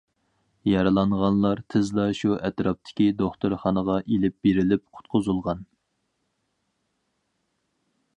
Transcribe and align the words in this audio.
يارىلانغانلار 0.67 1.59
تېزلا 1.73 2.05
شۇ 2.19 2.31
ئەتراپتىكى 2.47 3.07
دوختۇرخانىغا 3.19 3.99
ئېلىپ 4.15 4.39
بېرىلىپ، 4.47 4.85
قۇتقۇزۇلغان. 4.87 5.63